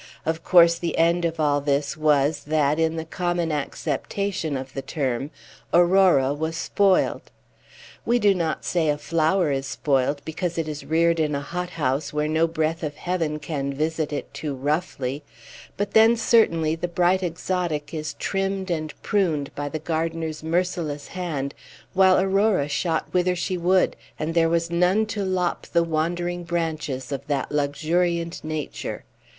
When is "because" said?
10.25-10.57